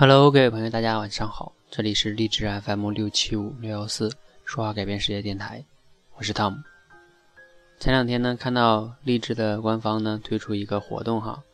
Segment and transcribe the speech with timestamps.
[0.00, 4.10] Hello，各位朋友，大家晚上好，这里是励志 FM 六七五六幺四
[4.46, 5.62] 说话改变世界电台，
[6.16, 6.62] 我是 Tom。
[7.78, 11.44] 前两天呢，看到励志的官方呢推出一个活动哈，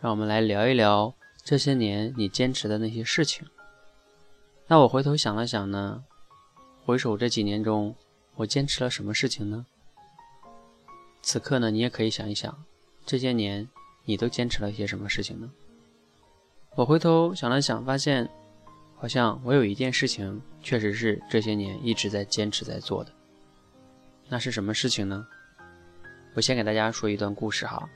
[0.00, 3.44] 让我们来聊一聊这些年你坚持的那些事情。
[4.68, 6.04] 那我回头想了想呢，
[6.84, 7.92] 回首这几年中，
[8.36, 9.66] 我坚持了什么事情呢？
[11.22, 12.56] 此刻呢，你也可以想一想，
[13.04, 13.68] 这些年
[14.04, 15.50] 你都坚持了一些什么事情呢？
[16.76, 18.28] 我回头想了想，发现
[18.96, 23.10] 好像我有一件事情确实是这些年一直在坚持在做的。
[24.28, 25.26] 那是什么事情呢？
[26.34, 27.88] 我先给大家说一段故事哈。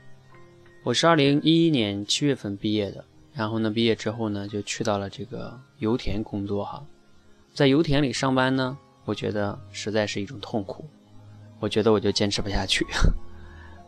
[0.83, 6.83] 我是二零一一年七月份毕业的，然后呢，毕业之后呢，就去到了这个油田工作哈。
[7.53, 8.75] 在油田里上班呢，
[9.05, 10.83] 我觉得实在是一种痛苦。
[11.59, 12.83] 我觉得我就坚持不下去，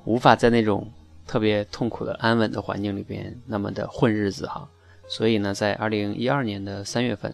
[0.05, 0.87] 无法在那种
[1.25, 4.69] 特别痛苦的安稳的环境里边那么的混日子哈。
[5.07, 7.33] 所以呢，在二零一二年的三月份，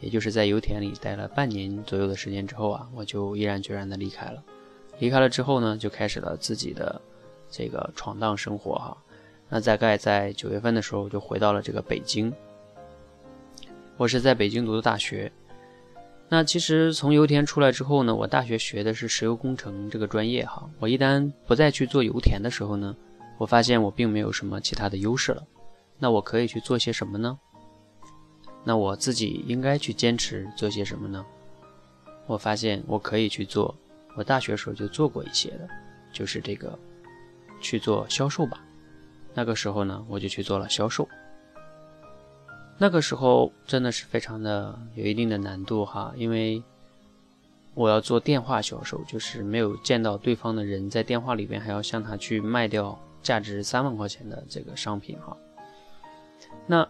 [0.00, 4.42] 也就是在油田里待了半年左右的时间之后啊，我就毅然决然的离开了。
[4.98, 7.00] 离开了之后呢，就开始了自己的
[7.50, 8.96] 这个闯荡生活哈。
[9.48, 12.32] 那大概在九月份的时候，就回到了这个北京。
[13.96, 15.30] 我是在北京读的大学。
[16.28, 20.68] 那其实从油田出来之后呢，我大学学的是石油工程这个专业哈。
[20.78, 22.94] 我一旦不再去做油田的时候呢，
[23.38, 25.42] 我发现我并没有什么其他的优势了。
[25.98, 27.38] 那我可以去做些什么呢？
[28.64, 31.24] 那我自己应该去坚持做些什么呢？
[32.26, 33.74] 我发现我可以去做，
[34.14, 35.68] 我大学时候就做过一些的，
[36.12, 36.78] 就是这个
[37.60, 38.62] 去做销售吧。
[39.32, 41.08] 那个时候呢，我就去做了销售。
[42.76, 46.62] 那个时候真的是非常的有一定的难度哈，因为
[47.74, 55.36] 我要做电话销售，就是没有见到对方的人，在电话里边还要向他去卖掉价值三万块钱的这个商品哈。
[56.66, 56.88] 那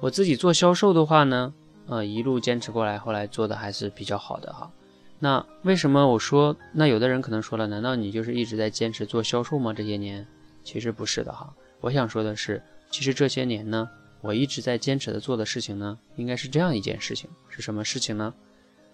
[0.00, 1.52] 我自己做销售的话呢，
[1.86, 4.70] 呃，一路坚持过来，后来做的还是比较好的哈。
[5.18, 9.72] 那为什么我说，那有的人可能说了，难道你就是一直在坚持做销售吗？
[9.72, 10.26] 这些年
[10.64, 11.52] 其实不是的哈。
[11.80, 13.88] 我想说的是，其实这些年呢。
[14.22, 18.34] 我一直在坚持的做的事情呢，应该是这样一件事情，是什么事情呢？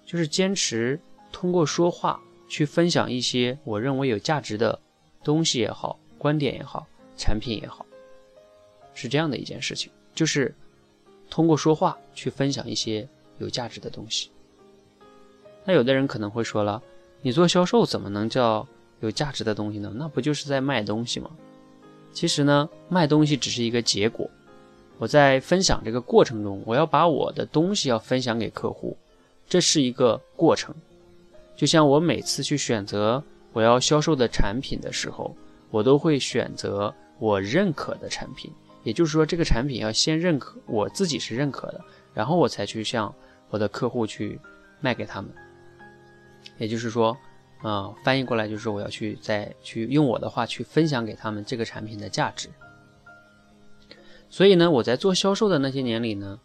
[0.05, 1.01] 就是坚持
[1.33, 4.78] 通过说话去分享一些我认为有价值的
[5.25, 6.87] 东西也好，观点也好，
[7.17, 7.84] 产品也好，
[8.97, 10.53] 是这样的一件事情，就是
[11.31, 13.07] 通过说话去分享一些
[13.39, 14.31] 有价值的东西。
[15.65, 16.83] 那有的人可能会说了，
[17.23, 18.67] 你做销售怎么能叫
[19.01, 19.93] 有价值的东西呢？
[19.95, 21.31] 那不就是在卖东西吗？
[22.12, 24.29] 其实呢，卖东西只是一个结果。
[24.99, 28.97] 我在分享这个过程中，我要把我的东西要分享给客户，
[29.47, 30.75] 这是一个过程。
[31.55, 35.37] 就像我每次去选择我要销售的产品的时候，
[35.71, 38.51] 我都会选择我认可的产品，
[38.87, 43.13] 也就是说，这个产品要先认可我自己是认可的，然后我才去向
[43.51, 44.41] 我的客户去
[44.81, 45.29] 卖给他们。
[46.57, 47.17] 也就是说，
[47.63, 52.49] 啊，翻译过来就是我要去再去用我的话去分享给他们这个产品的价值。
[54.31, 56.39] 所以呢，我在做销售的那些年里呢，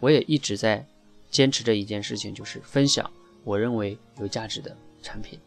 [0.00, 0.86] 我也一直在
[1.28, 3.10] 坚持着一件事情，就是分享
[3.44, 5.38] 我认为有价值的产品。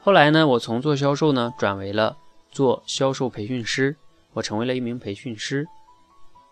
[0.00, 2.16] 后来呢，我从做销售呢转为了
[2.50, 3.96] 做销售培训师，
[4.32, 5.66] 我成为了一名培训师。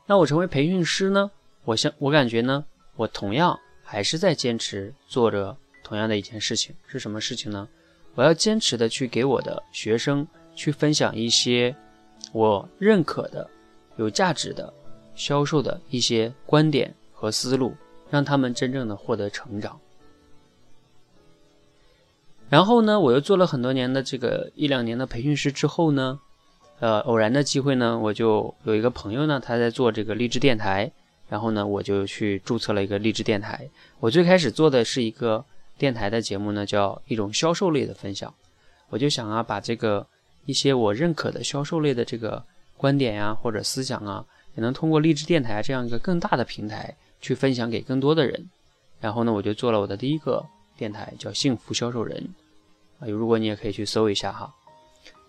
[0.07, 1.31] 那我成为培训师呢，
[1.65, 2.65] 我想我感觉呢，
[2.97, 7.69] 我同样还是在坚持做着同样的一件事情，是什么事情呢？
[8.15, 11.75] 我要坚持的去给我的学生去分享一些。
[12.33, 13.49] 我认可的、
[13.97, 14.73] 有价值的
[15.15, 17.75] 销售的一些观点和思路，
[18.11, 19.81] 让他们真正的获得成长。
[22.51, 26.21] 然后呢，我又做了很多年的这个一两年的培训师之后呢，
[26.81, 30.91] 呃，偶然的机会呢，我就有一个朋友呢，他在做这个励志电台，
[31.29, 33.69] 然后呢，我就去注册了一个励志电台。
[34.01, 35.45] 我最开始做的是一个
[35.79, 38.35] 电台的节目呢，叫一种销售类的分享。
[38.89, 40.07] 我就想啊，把这个。
[40.47, 42.43] 一些我认可的销售类的这个
[42.77, 44.25] 观点呀，或者思想啊，
[44.57, 48.49] 也能通过励志电台这样一个更大的平台去分享给更多的人。
[49.01, 50.45] 然后呢，我就做了我的第一个
[50.79, 52.27] 电台，叫幸福销售人。
[52.99, 54.53] 啊，如果你也可以去搜一下哈。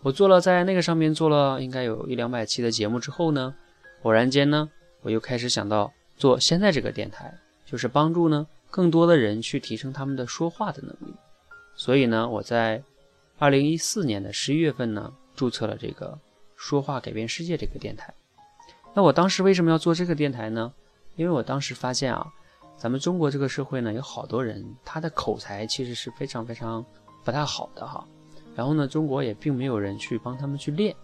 [0.01, 3.53] 我做了在那个上面做了应该有一两百期的节目之后呢，
[4.03, 4.69] 偶然间呢，
[5.01, 7.33] 我又开始想到做现在这个电台，
[7.65, 11.13] 就是帮助呢更多的人去提升他们的说话的能力。
[11.75, 12.83] 所以呢，我在。
[13.37, 16.15] 二零一四年的十一月份呢，注册了这个
[16.55, 18.13] “说话改变世界”这个电台。
[18.93, 20.71] 那我当时为什么要做这个电台呢？
[21.15, 22.23] 因为我当时发现啊，
[22.77, 26.85] 咱们中国这个社会呢，有好多人他的口才其实是非常非常
[27.23, 28.07] 不太好的哈。
[28.55, 30.95] 然后呢，中国也并没有人去帮他们去练。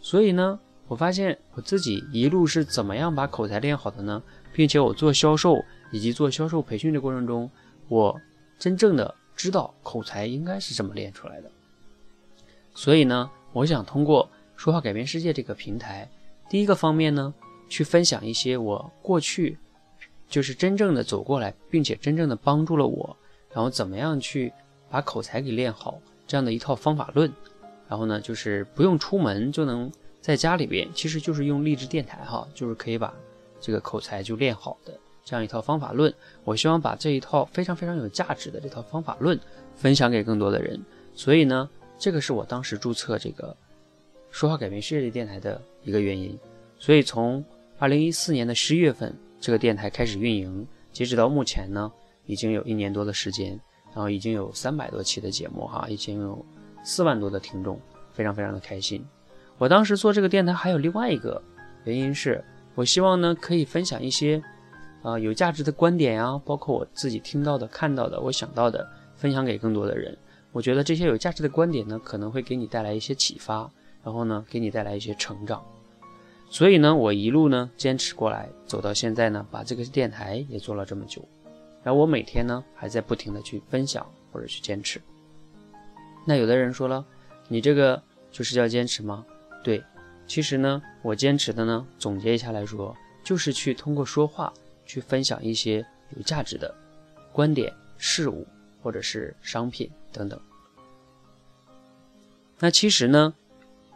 [0.00, 4.22] 所以呢，我发现我自己一路是怎么样把口才练好的呢？
[4.52, 7.50] 并且我做销售以及做销售培训的过程中，
[7.88, 8.20] 我
[8.58, 11.50] 真正的知道口才应该是怎么练出来的。
[12.74, 16.08] 所以呢，我想通过说话改变世界这个平台，
[16.48, 17.32] 第一个方面呢，
[17.68, 19.58] 去分享一些我过去
[20.28, 23.16] 就是真正的走过来，并且真正的帮助了我，
[23.52, 24.52] 然后怎么样去
[24.90, 27.32] 把口才给练好这样的一套方法论。
[27.88, 33.14] 然后呢，就是不用出门就能在家里边，其实就是用励志电台哈，就是可以把
[33.60, 36.12] 这个口才就练好的这样一套方法论。
[36.44, 39.38] 我希望把这一套非常非常有价值的这套方法论
[39.76, 40.80] 分享给更多的人。
[41.14, 41.68] 所以呢，
[41.98, 43.54] 这个是我当时注册这个
[44.30, 46.36] 说话改变世界的电台的一个原因。
[46.78, 47.44] 所以从
[47.78, 51.92] 二零一四年的十一月份，这个电台开始运营，截止到目前呢，
[52.24, 53.60] 已经有一年多的时间，
[53.94, 56.44] 然后已经有三百多期的节目哈，已经有。
[56.86, 57.80] 四万多的听众，
[58.12, 59.02] 非常非常的开心。
[59.56, 61.40] 我当时做这个电台还有另外一个
[61.84, 62.44] 原因是，
[62.74, 64.42] 我希望呢可以分享一些，
[65.02, 68.86] 啊有价值的观点呀，包括我自己听到的、看到的、我想到的，
[69.16, 70.14] 分享给更多的人。
[70.52, 73.70] 我觉得这些有价值的观点呢，可能会给你带来一些启发，
[74.02, 75.64] 然后呢给你带来一些成长。
[76.50, 81.26] 所以呢，我一路呢坚持过来，走到现在呢，把这个电台也做了这么久。
[81.84, 85.00] 然后我每天呢还在不停的去分享或者去坚持。
[86.26, 87.04] 那有的人说了，
[87.46, 88.02] 你这个
[88.32, 89.24] 就是叫坚持吗？
[89.62, 89.84] 对，
[90.26, 94.52] 其实呢，我坚持的呢，总结一下来说，就是去通过说话
[94.86, 95.86] 去分享一些
[96.16, 96.74] 有价值的
[97.32, 98.46] 观点、事物
[98.82, 100.40] 或者是商品等等。
[102.58, 103.34] 那其实呢，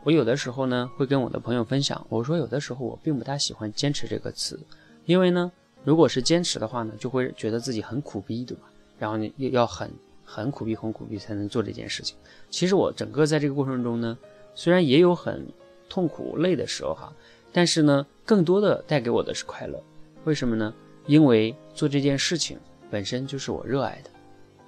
[0.02, 4.61] 我有的时候呢会跟我的朋友分享，我说有的时候我并不大喜欢“坚持”这个词，
[5.06, 5.50] 因为呢，
[5.85, 8.71] 如果是坚持的话呢，就会觉得自己很苦逼，对吧？
[8.99, 9.91] 然后你又要很。
[10.31, 12.15] 很苦逼，很苦逼才能做这件事情。
[12.51, 14.19] 其实我整个在这个过程中呢，
[14.55, 15.49] 虽然也有很
[15.89, 17.11] 痛苦累的时候哈，
[17.51, 19.83] 但是呢，更多的带给我的是快乐。
[20.25, 20.75] 为什么呢？
[21.07, 22.59] 因为做这件事情
[22.91, 24.11] 本身就是我热爱的。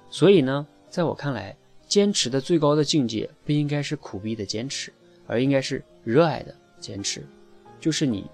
[0.09, 1.55] 所以呢，在我看来，
[1.87, 4.91] 坚持的最高的境界不应该是苦逼的坚持，
[5.27, 7.23] 而应该是热爱的坚持。
[7.79, 8.25] 就是你，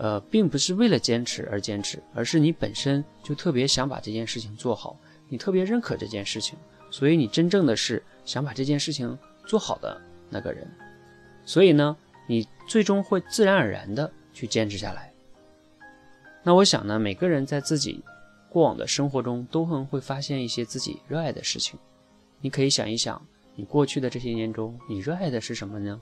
[0.00, 4.96] 呃，并不是为了坚持而坚持，而是你本身就特别想把这件事情做好。
[5.28, 6.58] 你特别认可这件事情，
[6.90, 10.00] 所以你真正的是想把这件事情做好的
[10.30, 10.66] 那个人，
[11.44, 11.94] 所以呢，
[12.26, 15.12] 你最终会自然而然的去坚持下来。
[16.42, 18.02] 那我想呢，每个人在自己
[18.48, 21.78] 过往的生活中都很会发现一些自己热爱的事情。
[22.40, 23.20] 你可以想一想，
[23.54, 26.00] 你过去的这些年中，你热爱的是什么呢？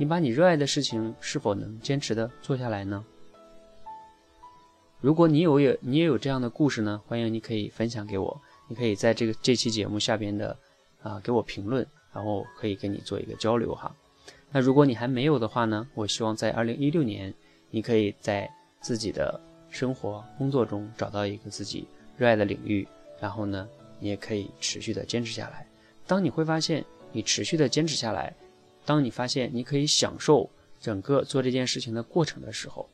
[0.00, 3.04] 你把你热爱的事情是否能坚持的做下来呢？
[5.00, 8.40] 如果你有也你也有这样的故事呢，欢迎你可以分享给我。
[8.68, 10.56] 你可以在这个这期节目下边的
[11.02, 13.92] 啊给我评论，然后可以跟你做一个交流哈。
[14.52, 17.34] 那如果你还没有的话呢，我希望在二零一六年，
[17.70, 18.48] 你可以在
[18.80, 22.86] 自己的生活工作中找到一个自己热爱的领域，
[23.20, 23.68] 然后呢，
[23.98, 25.66] 你也可以持续的坚持下来。
[26.06, 28.32] 当你会发现你持续的坚持下来，
[28.88, 30.48] 当你发现你可以享受
[30.80, 32.88] 整个做这件事情的过程的时候。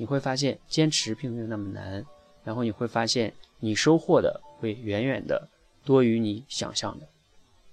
[0.00, 2.06] 你会发现坚持并没有那么难，
[2.44, 5.48] 然后你会发现你收获的会远远的
[5.84, 7.08] 多于你想象的。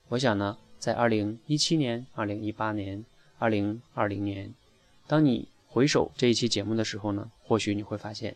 [0.07, 3.05] 我想呢，在二零一七年、二零一八年、
[3.37, 4.51] 二零二零年，
[5.05, 8.35] 当你回首这一期节目的时候呢，或许你会发现，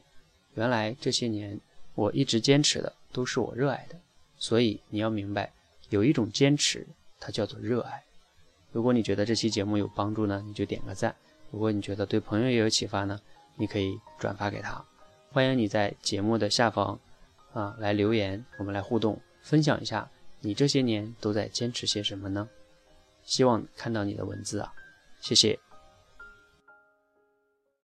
[0.53, 1.59] 原来这些年
[1.95, 3.95] 我一直坚持的都是我热爱的。
[4.37, 5.51] 所以你要明白，
[5.89, 6.85] 有一种坚持，
[7.19, 8.03] 它叫做热爱。
[8.71, 11.11] 如果你觉得这期节目有帮助呢，你就点个赞；
[11.51, 13.19] 如果你觉得对朋友也有启发呢，
[13.55, 14.83] 你可以转发给他，
[15.31, 16.99] 欢迎你在节目的下方
[17.53, 20.09] 啊来留言，我们来互动，分享一下
[20.41, 22.47] 你这些年都在坚持些什么呢？
[23.23, 24.73] 希望看到你的文字啊，
[25.19, 25.59] 谢谢。